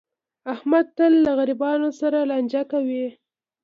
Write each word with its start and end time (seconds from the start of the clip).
احمد 0.53 0.85
تل 0.97 1.13
له 1.25 1.31
غریبانو 1.39 1.89
سره 1.99 2.19
لانجه 2.29 2.61
کوي. 2.71 3.05